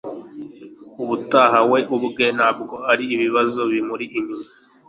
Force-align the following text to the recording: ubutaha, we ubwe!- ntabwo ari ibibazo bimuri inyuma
ubutaha, 1.03 1.59
we 1.71 1.79
ubwe!- 1.95 2.25
ntabwo 2.37 2.75
ari 2.91 3.03
ibibazo 3.15 3.61
bimuri 3.73 4.05
inyuma 4.17 4.47